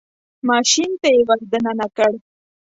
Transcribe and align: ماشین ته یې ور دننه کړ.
ماشین 0.49 0.91
ته 1.01 1.07
یې 1.15 1.21
ور 1.27 1.39
دننه 1.51 1.87
کړ. 1.97 2.11